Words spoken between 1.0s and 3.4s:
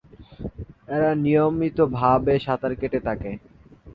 নিয়মিতভাবে সাঁতার কেটে থাকে।